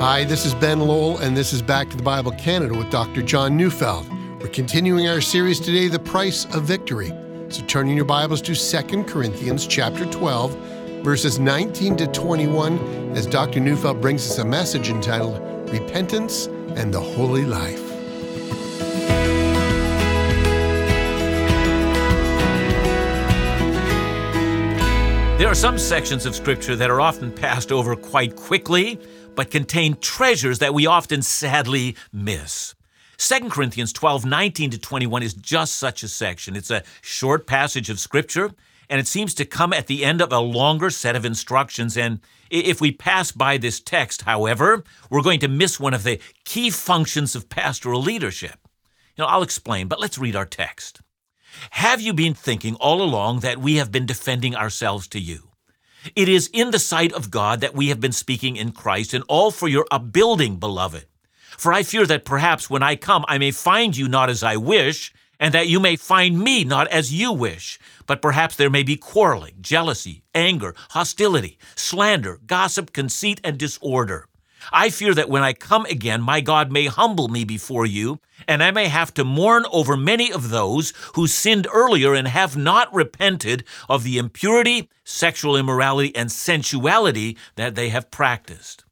[0.00, 3.20] Hi, this is Ben Lowell, and this is Back to the Bible Canada with Dr.
[3.20, 4.06] John Neufeld.
[4.40, 7.12] We're continuing our series today, The Price of Victory.
[7.48, 10.54] So turn in your Bibles to 2 Corinthians chapter 12,
[11.02, 12.78] verses 19 to 21,
[13.16, 13.58] as Dr.
[13.58, 17.84] Neufeld brings us a message entitled Repentance and the Holy Life.
[25.38, 29.00] There are some sections of Scripture that are often passed over quite quickly,
[29.38, 32.74] but contain treasures that we often sadly miss.
[33.18, 36.56] 2 Corinthians 12, 19 to 21 is just such a section.
[36.56, 38.50] It's a short passage of Scripture,
[38.90, 41.96] and it seems to come at the end of a longer set of instructions.
[41.96, 42.18] And
[42.50, 46.68] if we pass by this text, however, we're going to miss one of the key
[46.70, 48.58] functions of pastoral leadership.
[49.16, 51.00] You know, I'll explain, but let's read our text.
[51.70, 55.47] Have you been thinking all along that we have been defending ourselves to you?
[56.14, 59.24] It is in the sight of God that we have been speaking in Christ, and
[59.28, 61.06] all for your upbuilding, beloved.
[61.56, 64.56] For I fear that perhaps when I come, I may find you not as I
[64.56, 68.82] wish, and that you may find me not as you wish, but perhaps there may
[68.82, 74.27] be quarreling, jealousy, anger, hostility, slander, gossip, conceit, and disorder.
[74.72, 78.62] I fear that when I come again, my God may humble me before you, and
[78.62, 82.92] I may have to mourn over many of those who sinned earlier and have not
[82.94, 88.84] repented of the impurity, sexual immorality, and sensuality that they have practiced.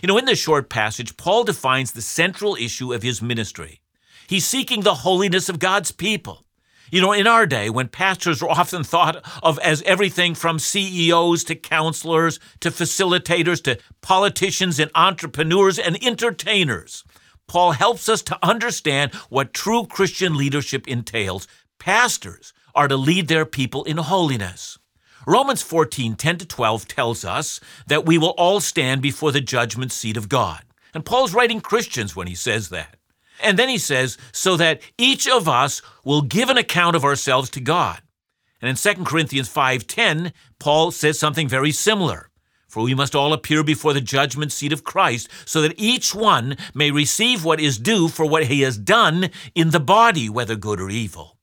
[0.00, 3.80] You know, in this short passage, Paul defines the central issue of his ministry.
[4.26, 6.44] He's seeking the holiness of God's people.
[6.92, 11.42] You know, in our day, when pastors are often thought of as everything from CEOs
[11.44, 17.02] to counselors to facilitators to politicians and entrepreneurs and entertainers,
[17.48, 21.48] Paul helps us to understand what true Christian leadership entails.
[21.78, 24.78] Pastors are to lead their people in holiness.
[25.26, 29.92] Romans 14, 10 to 12 tells us that we will all stand before the judgment
[29.92, 30.62] seat of God.
[30.92, 32.98] And Paul's writing Christians when he says that.
[33.42, 37.50] And then he says, so that each of us will give an account of ourselves
[37.50, 38.00] to God.
[38.60, 42.30] And in 2 Corinthians 5:10, Paul says something very similar.
[42.68, 46.56] For we must all appear before the judgment seat of Christ, so that each one
[46.72, 50.80] may receive what is due for what he has done in the body, whether good
[50.80, 51.36] or evil.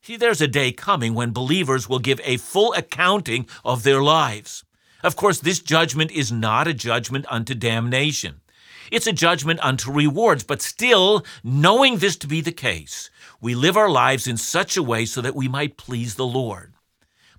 [0.00, 4.64] See, there's a day coming when believers will give a full accounting of their lives.
[5.02, 8.40] Of course, this judgment is not a judgment unto damnation.
[8.90, 13.08] It's a judgment unto rewards, but still, knowing this to be the case,
[13.40, 16.74] we live our lives in such a way so that we might please the Lord.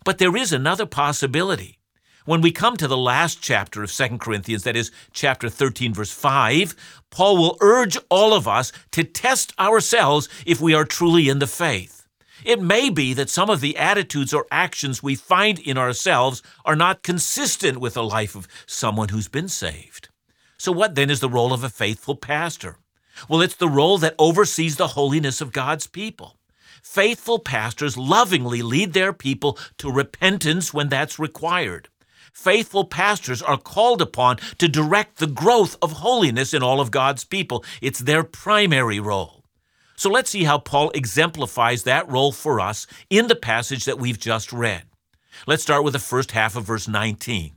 [0.05, 1.77] But there is another possibility.
[2.25, 6.11] When we come to the last chapter of 2 Corinthians, that is chapter 13, verse
[6.11, 6.75] 5,
[7.09, 11.47] Paul will urge all of us to test ourselves if we are truly in the
[11.47, 12.07] faith.
[12.45, 16.75] It may be that some of the attitudes or actions we find in ourselves are
[16.75, 20.09] not consistent with the life of someone who's been saved.
[20.61, 22.77] So, what then is the role of a faithful pastor?
[23.27, 26.37] Well, it's the role that oversees the holiness of God's people.
[26.83, 31.89] Faithful pastors lovingly lead their people to repentance when that's required.
[32.31, 37.23] Faithful pastors are called upon to direct the growth of holiness in all of God's
[37.23, 37.65] people.
[37.81, 39.43] It's their primary role.
[39.95, 44.19] So let's see how Paul exemplifies that role for us in the passage that we've
[44.19, 44.83] just read.
[45.47, 47.53] Let's start with the first half of verse 19.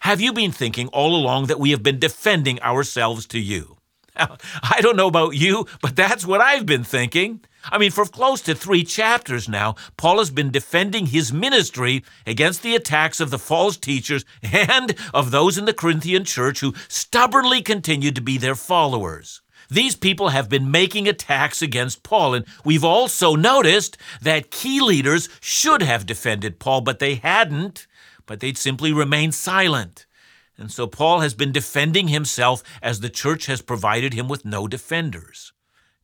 [0.00, 3.76] Have you been thinking all along that we have been defending ourselves to you?
[4.16, 7.40] I don't know about you, but that's what I've been thinking.
[7.64, 12.62] I mean, for close to three chapters now, Paul has been defending his ministry against
[12.62, 17.62] the attacks of the false teachers and of those in the Corinthian church who stubbornly
[17.62, 19.42] continued to be their followers.
[19.68, 25.28] These people have been making attacks against Paul, and we've also noticed that key leaders
[25.40, 27.88] should have defended Paul, but they hadn't
[28.26, 30.06] but they'd simply remain silent.
[30.58, 34.66] And so Paul has been defending himself as the church has provided him with no
[34.66, 35.52] defenders.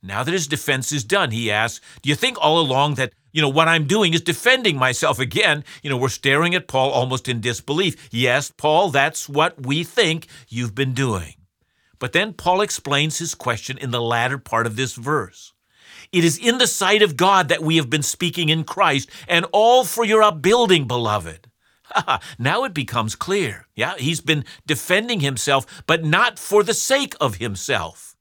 [0.01, 3.41] Now that his defense is done, he asks, Do you think all along that, you
[3.41, 5.63] know, what I'm doing is defending myself again?
[5.81, 8.09] You know, we're staring at Paul almost in disbelief.
[8.11, 11.35] Yes, Paul, that's what we think you've been doing.
[11.99, 15.53] But then Paul explains his question in the latter part of this verse.
[16.11, 19.45] It is in the sight of God that we have been speaking in Christ, and
[19.53, 21.49] all for your upbuilding, beloved.
[22.39, 23.67] now it becomes clear.
[23.75, 28.15] Yeah, he's been defending himself, but not for the sake of himself.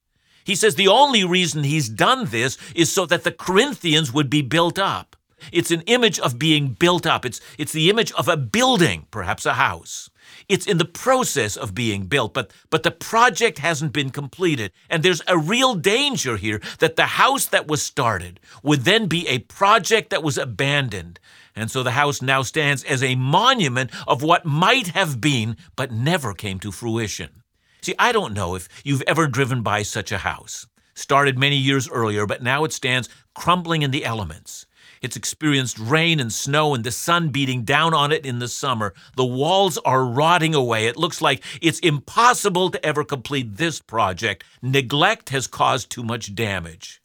[0.44, 4.42] He says the only reason he's done this is so that the Corinthians would be
[4.42, 5.16] built up.
[5.52, 7.24] It's an image of being built up.
[7.24, 10.10] It's, it's the image of a building, perhaps a house.
[10.48, 14.72] It's in the process of being built, but, but the project hasn't been completed.
[14.88, 19.26] And there's a real danger here that the house that was started would then be
[19.28, 21.18] a project that was abandoned.
[21.54, 25.92] And so the house now stands as a monument of what might have been, but
[25.92, 27.42] never came to fruition.
[27.82, 30.66] See, I don't know if you've ever driven by such a house.
[30.94, 34.66] Started many years earlier, but now it stands crumbling in the elements.
[35.02, 38.94] It's experienced rain and snow and the sun beating down on it in the summer.
[39.16, 40.86] The walls are rotting away.
[40.86, 44.44] It looks like it's impossible to ever complete this project.
[44.62, 47.02] Neglect has caused too much damage.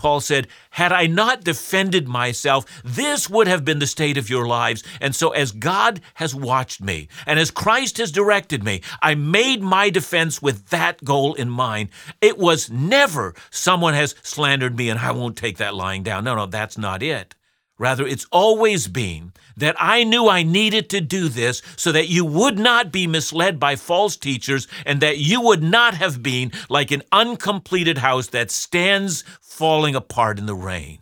[0.00, 4.46] Paul said, Had I not defended myself, this would have been the state of your
[4.46, 4.82] lives.
[4.98, 9.60] And so, as God has watched me and as Christ has directed me, I made
[9.60, 11.90] my defense with that goal in mind.
[12.22, 16.24] It was never someone has slandered me and I won't take that lying down.
[16.24, 17.34] No, no, that's not it.
[17.80, 22.26] Rather, it's always been that I knew I needed to do this so that you
[22.26, 26.90] would not be misled by false teachers and that you would not have been like
[26.90, 30.98] an uncompleted house that stands falling apart in the rain.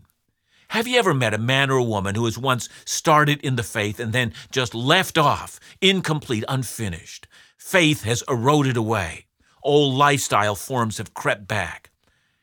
[0.69, 3.65] Have you ever met a man or a woman who has once started in the
[3.65, 7.27] faith and then just left off, incomplete, unfinished?
[7.57, 9.27] Faith has eroded away.
[9.65, 11.91] Old lifestyle forms have crept back.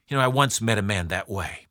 [0.10, 1.65] You know, I once met a man that way.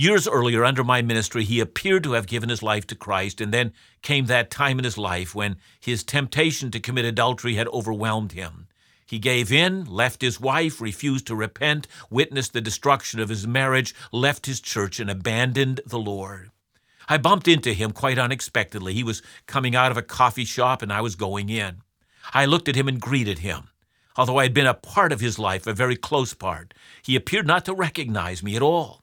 [0.00, 3.52] Years earlier, under my ministry, he appeared to have given his life to Christ, and
[3.52, 8.32] then came that time in his life when his temptation to commit adultery had overwhelmed
[8.32, 8.66] him.
[9.04, 13.94] He gave in, left his wife, refused to repent, witnessed the destruction of his marriage,
[14.10, 16.50] left his church, and abandoned the Lord.
[17.06, 18.94] I bumped into him quite unexpectedly.
[18.94, 21.82] He was coming out of a coffee shop, and I was going in.
[22.32, 23.68] I looked at him and greeted him.
[24.16, 27.46] Although I had been a part of his life, a very close part, he appeared
[27.46, 28.99] not to recognize me at all.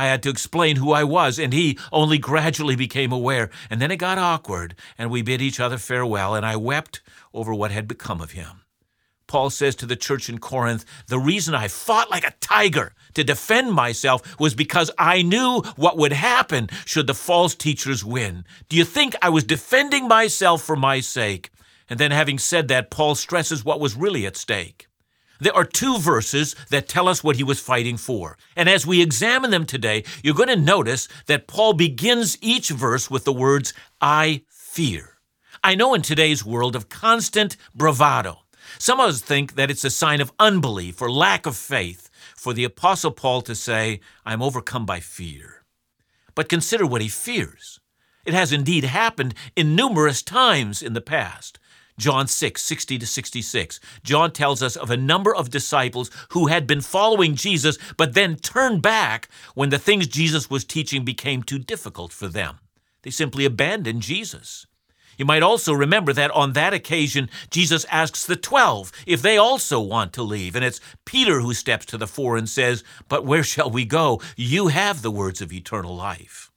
[0.00, 3.50] I had to explain who I was, and he only gradually became aware.
[3.68, 7.02] And then it got awkward, and we bid each other farewell, and I wept
[7.34, 8.62] over what had become of him.
[9.26, 13.22] Paul says to the church in Corinth, The reason I fought like a tiger to
[13.22, 18.46] defend myself was because I knew what would happen should the false teachers win.
[18.70, 21.50] Do you think I was defending myself for my sake?
[21.90, 24.86] And then, having said that, Paul stresses what was really at stake.
[25.40, 28.36] There are two verses that tell us what he was fighting for.
[28.56, 33.10] And as we examine them today, you're going to notice that Paul begins each verse
[33.10, 35.18] with the words, I fear.
[35.64, 38.40] I know in today's world of constant bravado,
[38.78, 42.52] some of us think that it's a sign of unbelief or lack of faith for
[42.52, 45.64] the Apostle Paul to say, I'm overcome by fear.
[46.34, 47.80] But consider what he fears.
[48.24, 51.58] It has indeed happened in numerous times in the past.
[52.00, 53.78] John 6, 60 to 66.
[54.02, 58.36] John tells us of a number of disciples who had been following Jesus, but then
[58.36, 62.58] turned back when the things Jesus was teaching became too difficult for them.
[63.02, 64.66] They simply abandoned Jesus.
[65.18, 69.78] You might also remember that on that occasion, Jesus asks the twelve if they also
[69.78, 70.56] want to leave.
[70.56, 74.22] And it's Peter who steps to the fore and says, But where shall we go?
[74.36, 76.49] You have the words of eternal life.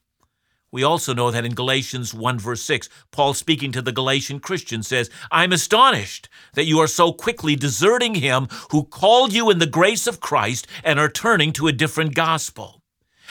[0.74, 4.88] We also know that in Galatians 1, verse 6, Paul speaking to the Galatian Christians
[4.88, 9.68] says, I'm astonished that you are so quickly deserting him who called you in the
[9.68, 12.82] grace of Christ and are turning to a different gospel.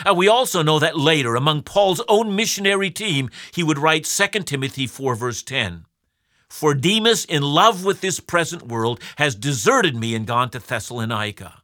[0.07, 4.45] And we also know that later, among Paul's own missionary team, he would write 2
[4.45, 5.87] Timothy 4, verse 10.
[6.49, 11.62] For Demas, in love with this present world, has deserted me and gone to Thessalonica.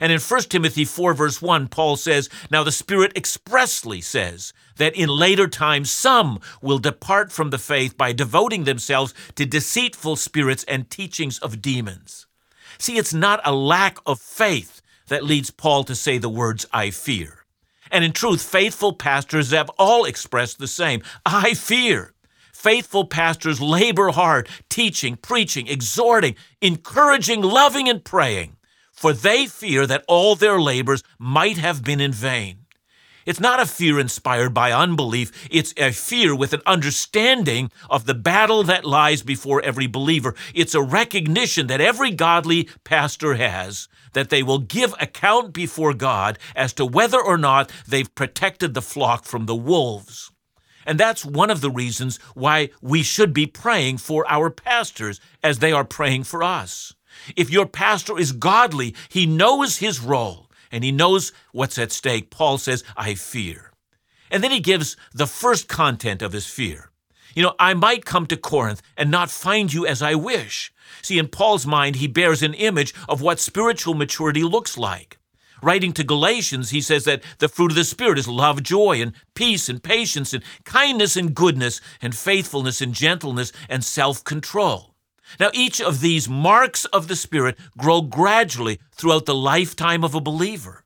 [0.00, 4.94] And in 1 Timothy 4, verse 1, Paul says, Now the Spirit expressly says that
[4.94, 10.64] in later times some will depart from the faith by devoting themselves to deceitful spirits
[10.64, 12.26] and teachings of demons.
[12.78, 16.90] See, it's not a lack of faith that leads Paul to say the words, I
[16.90, 17.44] fear.
[17.90, 22.12] And in truth, faithful pastors have all expressed the same I fear.
[22.52, 28.55] Faithful pastors labor hard, teaching, preaching, exhorting, encouraging, loving, and praying
[28.96, 32.66] for they fear that all their labors might have been in vain.
[33.26, 38.14] It's not a fear inspired by unbelief, it's a fear with an understanding of the
[38.14, 40.36] battle that lies before every believer.
[40.54, 46.38] It's a recognition that every godly pastor has that they will give account before God
[46.54, 50.30] as to whether or not they've protected the flock from the wolves.
[50.86, 55.58] And that's one of the reasons why we should be praying for our pastors as
[55.58, 56.94] they are praying for us.
[57.36, 62.30] If your pastor is godly, he knows his role and he knows what's at stake.
[62.30, 63.72] Paul says, I fear.
[64.30, 66.90] And then he gives the first content of his fear.
[67.34, 70.72] You know, I might come to Corinth and not find you as I wish.
[71.02, 75.18] See, in Paul's mind, he bears an image of what spiritual maturity looks like.
[75.62, 79.12] Writing to Galatians, he says that the fruit of the Spirit is love, joy, and
[79.34, 84.95] peace, and patience, and kindness, and goodness, and faithfulness, and gentleness, and self control.
[85.38, 90.20] Now, each of these marks of the Spirit grow gradually throughout the lifetime of a
[90.20, 90.84] believer.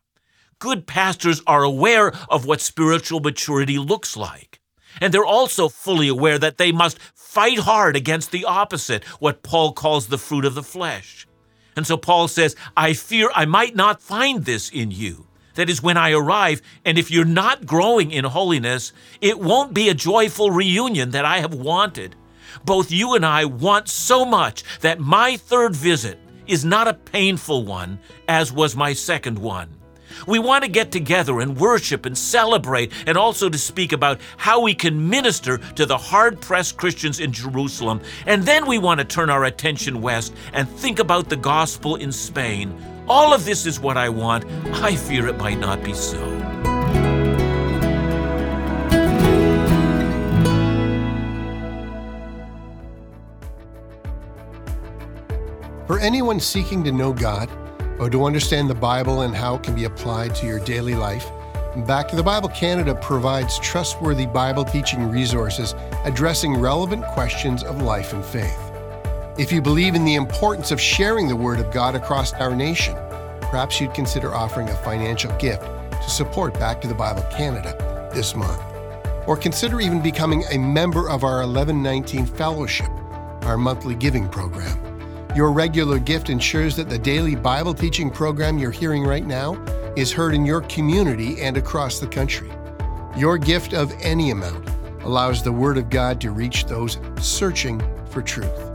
[0.59, 4.61] Good pastors are aware of what spiritual maturity looks like.
[5.01, 9.73] And they're also fully aware that they must fight hard against the opposite, what Paul
[9.73, 11.27] calls the fruit of the flesh.
[11.77, 15.29] And so Paul says, I fear I might not find this in you.
[15.55, 19.89] That is when I arrive, and if you're not growing in holiness, it won't be
[19.89, 22.17] a joyful reunion that I have wanted.
[22.65, 27.65] Both you and I want so much that my third visit is not a painful
[27.65, 29.69] one, as was my second one.
[30.27, 34.61] We want to get together and worship and celebrate, and also to speak about how
[34.61, 38.01] we can minister to the hard pressed Christians in Jerusalem.
[38.27, 42.13] And then we want to turn our attention west and think about the gospel in
[42.13, 42.77] Spain.
[43.09, 44.45] All of this is what I want.
[44.83, 46.40] I fear it might not be so.
[55.91, 57.51] For anyone seeking to know God,
[57.99, 61.29] or to understand the Bible and how it can be applied to your daily life,
[61.85, 68.13] Back to the Bible Canada provides trustworthy Bible teaching resources addressing relevant questions of life
[68.13, 68.57] and faith.
[69.37, 72.95] If you believe in the importance of sharing the Word of God across our nation,
[73.41, 78.37] perhaps you'd consider offering a financial gift to support Back to the Bible Canada this
[78.37, 78.63] month.
[79.27, 82.91] Or consider even becoming a member of our 1119 Fellowship,
[83.43, 84.90] our monthly giving program.
[85.37, 89.55] Your regular gift ensures that the daily Bible teaching program you're hearing right now
[89.97, 92.51] is heard in your community and across the country.
[93.17, 94.69] Your gift of any amount
[95.05, 98.73] allows the Word of God to reach those searching for truth.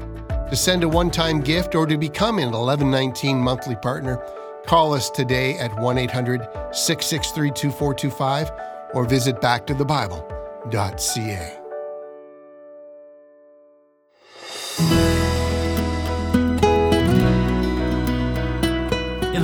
[0.50, 4.24] To send a one time gift or to become an 1119 monthly partner,
[4.66, 6.40] call us today at 1 800
[6.72, 8.52] 663 2425
[8.94, 11.65] or visit backtothebible.ca.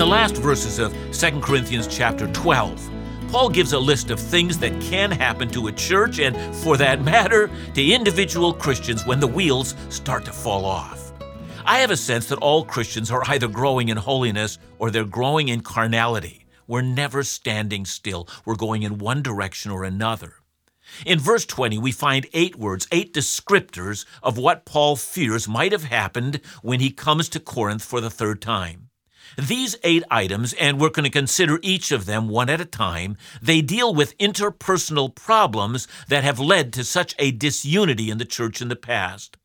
[0.02, 2.90] the last verses of 2 Corinthians chapter 12,
[3.30, 7.04] Paul gives a list of things that can happen to a church and, for that
[7.04, 11.14] matter, to individual Christians when the wheels start to fall off.
[11.66, 15.50] I have a sense that all Christians are either growing in holiness or they're growing
[15.50, 16.46] in carnality.
[16.66, 20.34] We're never standing still, we're going in one direction or another.
[21.06, 25.84] In verse 20, we find eight words, eight descriptors of what Paul fears might have
[25.84, 28.88] happened when he comes to Corinth for the third time.
[29.38, 33.16] These eight items, and we're going to consider each of them one at a time,
[33.42, 38.62] they deal with interpersonal problems that have led to such a disunity in the church
[38.62, 39.38] in the past.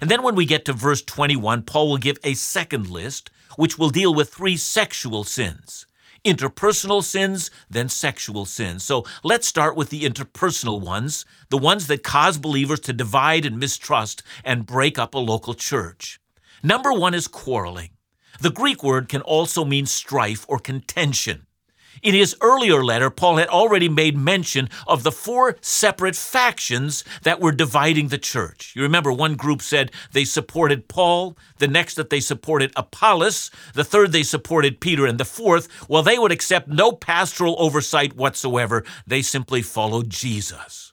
[0.00, 3.78] And then when we get to verse 21, Paul will give a second list, which
[3.78, 5.86] will deal with three sexual sins
[6.24, 8.82] interpersonal sins, then sexual sins.
[8.82, 13.58] So let's start with the interpersonal ones, the ones that cause believers to divide and
[13.58, 16.18] mistrust and break up a local church.
[16.62, 17.90] Number one is quarreling.
[18.40, 21.46] The Greek word can also mean strife or contention.
[22.02, 27.40] In his earlier letter, Paul had already made mention of the four separate factions that
[27.40, 28.74] were dividing the church.
[28.76, 33.84] You remember one group said they supported Paul, the next that they supported Apollos, the
[33.84, 38.84] third they supported Peter, and the fourth, well, they would accept no pastoral oversight whatsoever.
[39.06, 40.92] They simply followed Jesus.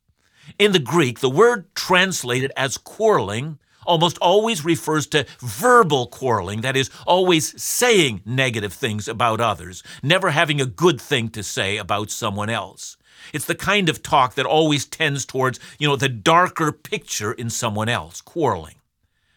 [0.58, 6.78] In the Greek, the word translated as quarreling almost always refers to verbal quarreling, that
[6.78, 12.12] is, always saying negative things about others, never having a good thing to say about
[12.12, 12.98] someone else.
[13.34, 17.50] It's the kind of talk that always tends towards, you know, the darker picture in
[17.50, 18.76] someone else, quarreling.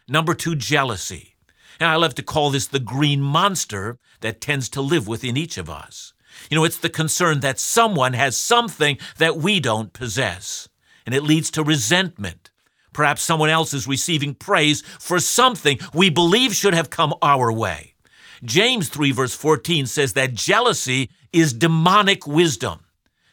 [0.07, 1.35] Number two, jealousy.
[1.79, 5.57] And I love to call this the green monster that tends to live within each
[5.57, 6.13] of us.
[6.49, 10.67] You know, it's the concern that someone has something that we don't possess,
[11.05, 12.51] and it leads to resentment
[12.95, 17.93] Perhaps someone else is receiving praise for something we believe should have come our way.
[18.41, 22.79] James 3, verse 14 says that jealousy is demonic wisdom.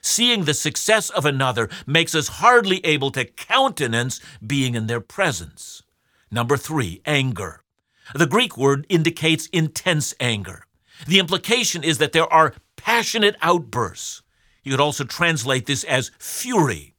[0.00, 5.84] Seeing the success of another makes us hardly able to countenance being in their presence.
[6.28, 7.62] Number three, anger.
[8.16, 10.64] The Greek word indicates intense anger.
[11.06, 14.22] The implication is that there are passionate outbursts.
[14.64, 16.91] You could also translate this as fury.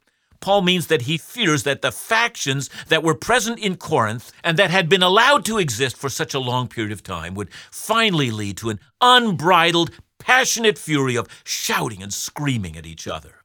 [0.43, 4.71] Paul means that he fears that the factions that were present in Corinth and that
[4.71, 8.57] had been allowed to exist for such a long period of time would finally lead
[8.57, 13.35] to an unbridled, passionate fury of shouting and screaming at each other.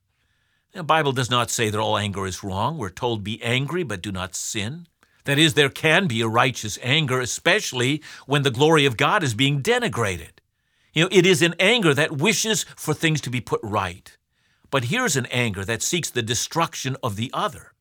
[0.72, 2.78] The Bible does not say that all anger is wrong.
[2.78, 4.88] We're told, be angry, but do not sin.
[5.22, 9.34] That is, there can be a righteous anger, especially when the glory of God is
[9.34, 10.40] being denigrated.
[10.92, 14.17] You know, it is an anger that wishes for things to be put right.
[14.70, 17.72] But here's an anger that seeks the destruction of the other.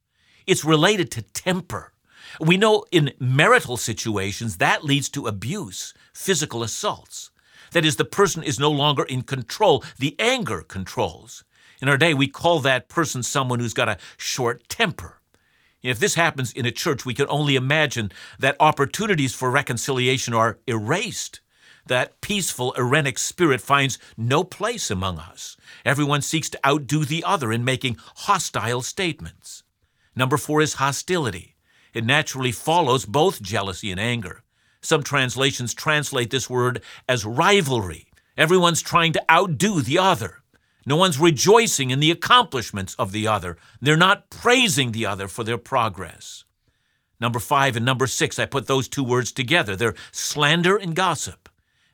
[0.45, 1.93] It's related to temper.
[2.39, 7.31] We know in marital situations that leads to abuse, physical assaults.
[7.73, 11.43] That is, the person is no longer in control, the anger controls.
[11.81, 15.19] In our day, we call that person someone who's got a short temper.
[15.83, 20.59] If this happens in a church, we can only imagine that opportunities for reconciliation are
[20.65, 21.41] erased
[21.87, 25.57] that peaceful, Irenic spirit finds no place among us.
[25.85, 29.63] Everyone seeks to outdo the other in making hostile statements.
[30.15, 31.55] Number four is hostility.
[31.93, 34.43] It naturally follows both jealousy and anger.
[34.81, 38.07] Some translations translate this word as rivalry.
[38.37, 40.43] Everyone's trying to outdo the other.
[40.85, 43.57] No one's rejoicing in the accomplishments of the other.
[43.81, 46.45] They're not praising the other for their progress.
[47.19, 49.75] Number five and number six, I put those two words together.
[49.75, 51.46] They're slander and gossip.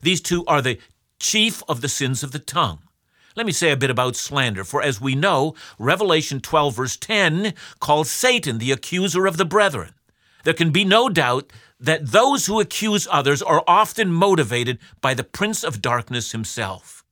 [0.04, 0.80] These two are the
[1.20, 2.80] chief of the sins of the tongue.
[3.36, 7.54] Let me say a bit about slander, for as we know, Revelation 12, verse 10
[7.80, 9.94] calls Satan the accuser of the brethren.
[10.44, 15.24] There can be no doubt that those who accuse others are often motivated by the
[15.24, 17.04] prince of darkness himself.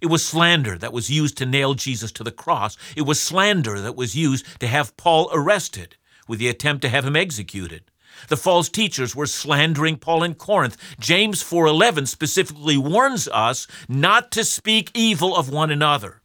[0.00, 2.76] It was slander that was used to nail Jesus to the cross.
[2.94, 5.96] It was slander that was used to have Paul arrested
[6.28, 7.90] with the attempt to have him executed.
[8.28, 10.76] The false teachers were slandering Paul in Corinth.
[10.98, 16.22] James 4:11 specifically warns us not to speak evil of one another.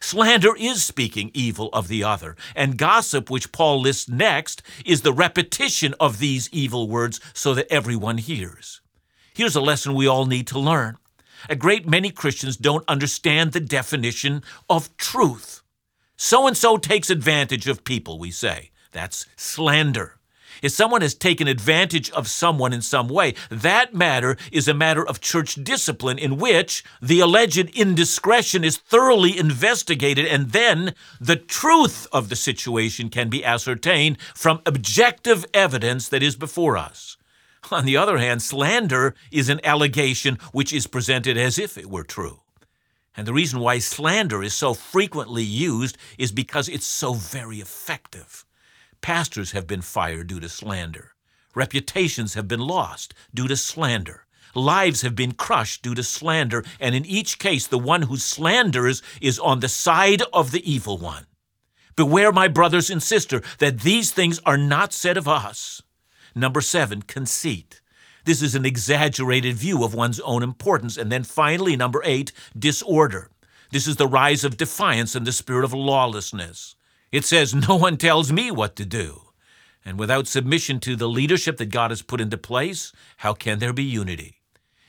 [0.00, 5.14] Slander is speaking evil of the other, and gossip, which Paul lists next, is the
[5.14, 8.82] repetition of these evil words so that everyone hears.
[9.32, 10.98] Here's a lesson we all need to learn.
[11.48, 15.62] A great many Christians don't understand the definition of truth.
[16.16, 18.70] So and so takes advantage of people, we say.
[18.92, 20.18] That's slander.
[20.62, 25.06] If someone has taken advantage of someone in some way, that matter is a matter
[25.06, 32.06] of church discipline in which the alleged indiscretion is thoroughly investigated and then the truth
[32.12, 37.16] of the situation can be ascertained from objective evidence that is before us.
[37.70, 42.04] On the other hand, slander is an allegation which is presented as if it were
[42.04, 42.40] true.
[43.16, 48.43] And the reason why slander is so frequently used is because it's so very effective.
[49.04, 51.12] Pastors have been fired due to slander.
[51.54, 54.24] Reputations have been lost due to slander.
[54.54, 59.02] Lives have been crushed due to slander, and in each case, the one who slanders
[59.20, 61.26] is on the side of the evil one.
[61.96, 65.82] Beware, my brothers and sister, that these things are not said of us.
[66.34, 67.82] Number seven, conceit.
[68.24, 70.96] This is an exaggerated view of one's own importance.
[70.96, 73.28] And then finally, number eight, disorder.
[73.70, 76.74] This is the rise of defiance and the spirit of lawlessness.
[77.14, 79.22] It says, No one tells me what to do.
[79.84, 83.72] And without submission to the leadership that God has put into place, how can there
[83.72, 84.40] be unity?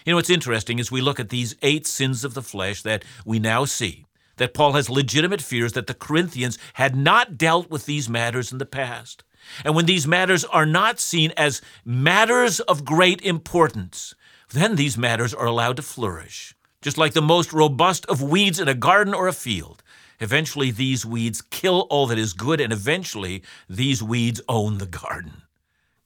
[0.03, 3.05] You know, what's interesting as we look at these eight sins of the flesh that
[3.25, 4.07] we now see
[4.37, 8.57] that Paul has legitimate fears that the Corinthians had not dealt with these matters in
[8.57, 9.23] the past.
[9.63, 14.15] And when these matters are not seen as matters of great importance,
[14.49, 16.55] then these matters are allowed to flourish.
[16.81, 19.83] Just like the most robust of weeds in a garden or a field.
[20.19, 25.41] Eventually, these weeds kill all that is good, and eventually, these weeds own the garden.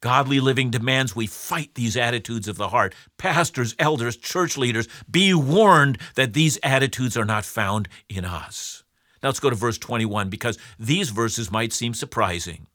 [0.01, 2.95] Godly living demands we fight these attitudes of the heart.
[3.17, 8.83] Pastors, elders, church leaders, be warned that these attitudes are not found in us.
[9.21, 12.67] Now let's go to verse 21 because these verses might seem surprising.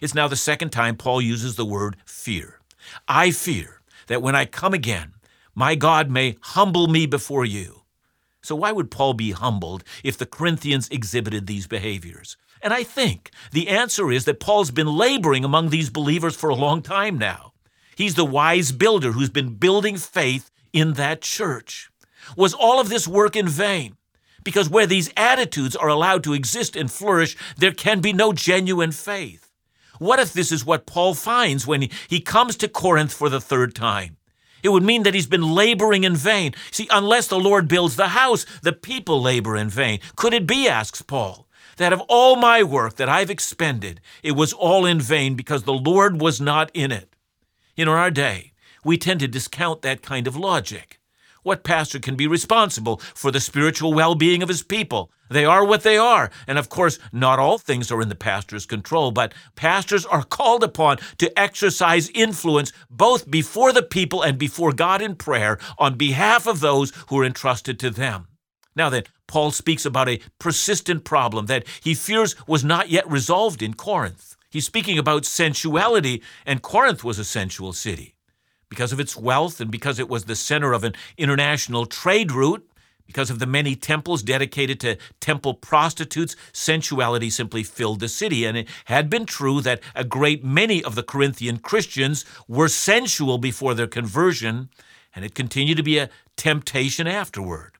[0.00, 2.60] It's now the second time Paul uses the word fear.
[3.06, 5.12] I fear that when I come again,
[5.54, 7.79] my God may humble me before you.
[8.42, 12.36] So, why would Paul be humbled if the Corinthians exhibited these behaviors?
[12.62, 16.54] And I think the answer is that Paul's been laboring among these believers for a
[16.54, 17.52] long time now.
[17.96, 21.90] He's the wise builder who's been building faith in that church.
[22.36, 23.96] Was all of this work in vain?
[24.42, 28.92] Because where these attitudes are allowed to exist and flourish, there can be no genuine
[28.92, 29.50] faith.
[29.98, 33.74] What if this is what Paul finds when he comes to Corinth for the third
[33.74, 34.16] time?
[34.62, 36.54] It would mean that he's been laboring in vain.
[36.70, 40.00] See, unless the Lord builds the house, the people labor in vain.
[40.16, 41.46] Could it be, asks Paul,
[41.76, 45.72] that of all my work that I've expended, it was all in vain because the
[45.72, 47.14] Lord was not in it?
[47.76, 48.52] In our day,
[48.84, 50.99] we tend to discount that kind of logic.
[51.42, 55.10] What pastor can be responsible for the spiritual well being of his people?
[55.30, 56.30] They are what they are.
[56.46, 60.62] And of course, not all things are in the pastor's control, but pastors are called
[60.62, 66.46] upon to exercise influence both before the people and before God in prayer on behalf
[66.46, 68.26] of those who are entrusted to them.
[68.76, 73.62] Now then, Paul speaks about a persistent problem that he fears was not yet resolved
[73.62, 74.36] in Corinth.
[74.50, 78.16] He's speaking about sensuality, and Corinth was a sensual city
[78.70, 82.66] because of its wealth and because it was the center of an international trade route,
[83.06, 88.44] because of the many temples dedicated to temple prostitutes, sensuality simply filled the city.
[88.44, 93.36] And it had been true that a great many of the Corinthian Christians were sensual
[93.36, 94.70] before their conversion,
[95.12, 97.72] and it continued to be a temptation afterward.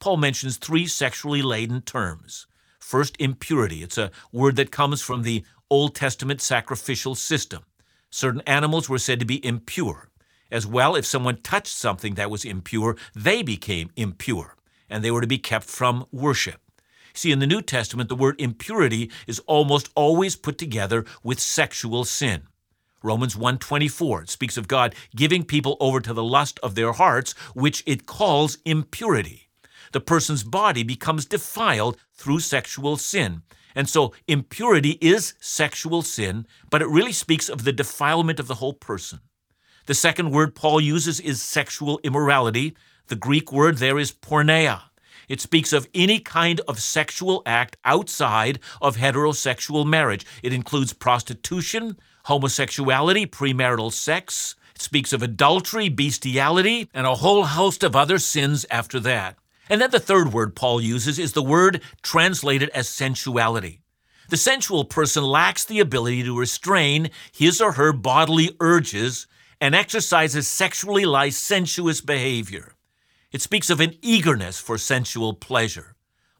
[0.00, 2.48] Paul mentions three sexually laden terms.
[2.80, 3.84] First, impurity.
[3.84, 7.62] It's a word that comes from the Old Testament sacrificial system.
[8.10, 10.10] Certain animals were said to be impure.
[10.54, 14.54] As well, if someone touched something that was impure, they became impure,
[14.88, 16.60] and they were to be kept from worship.
[17.12, 22.04] See, in the New Testament, the word impurity is almost always put together with sexual
[22.04, 22.42] sin.
[23.02, 27.82] Romans 1:24 speaks of God giving people over to the lust of their hearts, which
[27.84, 29.48] it calls impurity.
[29.90, 33.42] The person's body becomes defiled through sexual sin.
[33.74, 38.60] And so impurity is sexual sin, but it really speaks of the defilement of the
[38.62, 39.18] whole person.
[39.86, 42.74] The second word Paul uses is sexual immorality.
[43.08, 44.84] The Greek word there is porneia.
[45.28, 50.24] It speaks of any kind of sexual act outside of heterosexual marriage.
[50.42, 54.54] It includes prostitution, homosexuality, premarital sex.
[54.74, 59.36] It speaks of adultery, bestiality, and a whole host of other sins after that.
[59.68, 63.80] And then the third word Paul uses is the word translated as sensuality.
[64.30, 69.26] The sensual person lacks the ability to restrain his or her bodily urges
[69.64, 72.74] and exercises sexually licentious behavior.
[73.32, 75.94] It speaks of an eagerness for sensual pleasure.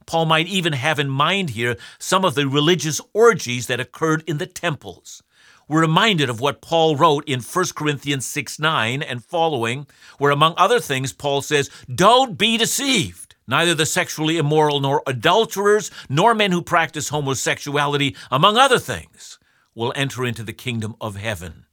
[0.05, 4.37] Paul might even have in mind here some of the religious orgies that occurred in
[4.37, 5.23] the temples
[5.67, 9.87] we're reminded of what Paul wrote in 1 Corinthians 6 9 and following,
[10.19, 13.35] where among other things, Paul says, Don't be deceived.
[13.47, 19.39] Neither the sexually immoral, nor adulterers, nor men who practice homosexuality, among other things,
[19.75, 21.64] will enter into the kingdom of heaven.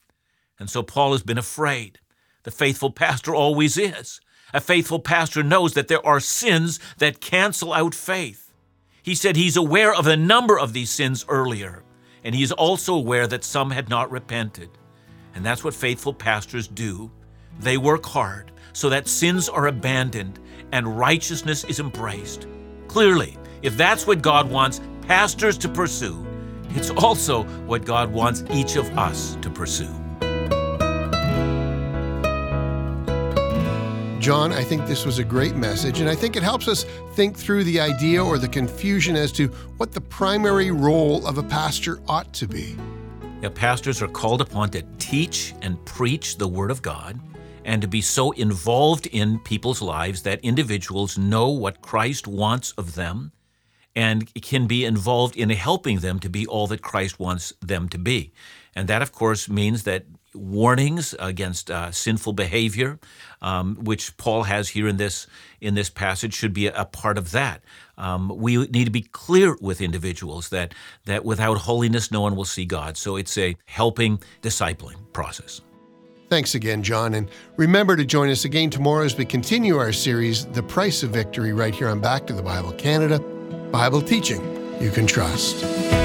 [0.62, 1.98] And so Paul has been afraid.
[2.44, 4.22] The faithful pastor always is.
[4.54, 8.54] A faithful pastor knows that there are sins that cancel out faith.
[9.02, 11.84] He said he's aware of a number of these sins earlier
[12.24, 14.70] and he is also aware that some had not repented.
[15.34, 17.10] And that's what faithful pastors do.
[17.60, 20.40] They work hard so that sins are abandoned
[20.72, 22.46] and righteousness is embraced.
[22.88, 26.24] Clearly, if that's what God wants pastors to pursue,
[26.70, 30.01] it's also what God wants each of us to pursue.
[34.22, 37.36] John, I think this was a great message, and I think it helps us think
[37.36, 42.00] through the idea or the confusion as to what the primary role of a pastor
[42.08, 42.78] ought to be.
[43.42, 47.20] Yeah, pastors are called upon to teach and preach the Word of God
[47.66, 52.94] and to be so involved in people's lives that individuals know what Christ wants of
[52.94, 53.32] them
[53.96, 57.98] and can be involved in helping them to be all that Christ wants them to
[57.98, 58.34] be.
[58.76, 63.00] And that, of course, means that warnings against uh, sinful behavior,
[63.42, 65.28] um, which Paul has here in this
[65.60, 67.62] in this passage, should be a, part of that.
[67.98, 70.74] Um, we need to be clear with individuals that
[71.06, 72.98] that without holiness, no one will see God.
[72.98, 75.62] So it's a helping, discipling process.
[76.30, 77.14] Thanks again, John.
[77.14, 81.10] And remember to join us again tomorrow as we continue our series, The Price of
[81.10, 83.20] Victory, right here on Back to the Bible Canada.
[83.72, 84.42] Bible teaching
[84.82, 86.01] you can trust.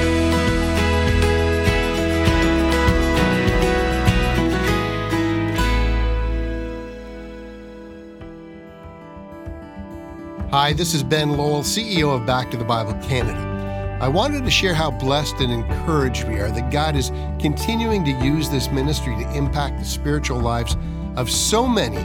[10.57, 13.99] Hi, this is Ben Lowell, CEO of Back to the Bible Canada.
[14.01, 18.13] I wanted to share how blessed and encouraged we are that God is continuing to
[18.25, 20.75] use this ministry to impact the spiritual lives
[21.17, 21.99] of so many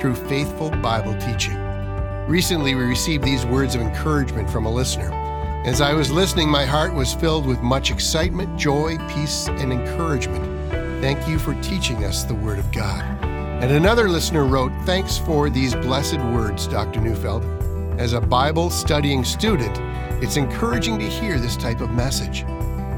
[0.00, 1.58] through faithful Bible teaching.
[2.26, 5.12] Recently, we received these words of encouragement from a listener.
[5.66, 10.46] As I was listening, my heart was filled with much excitement, joy, peace, and encouragement.
[11.02, 13.04] Thank you for teaching us the Word of God.
[13.62, 17.02] And another listener wrote, Thanks for these blessed words, Dr.
[17.02, 17.57] Neufeld.
[17.98, 19.76] As a Bible studying student,
[20.22, 22.44] it's encouraging to hear this type of message.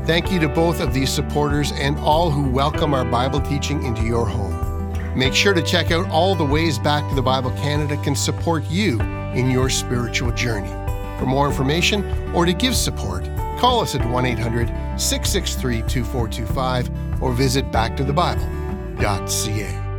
[0.06, 4.02] Thank you to both of these supporters and all who welcome our Bible teaching into
[4.02, 4.92] your home.
[5.18, 8.70] Make sure to check out all the ways Back to the Bible Canada can support
[8.70, 9.00] you
[9.32, 10.68] in your spiritual journey.
[11.18, 13.24] For more information or to give support,
[13.58, 14.68] call us at 1 800
[15.00, 19.89] 663 2425 or visit backtothebible.ca.